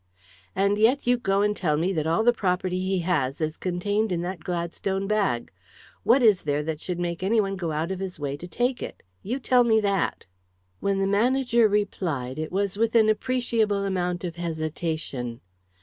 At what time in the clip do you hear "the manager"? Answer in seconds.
10.97-11.67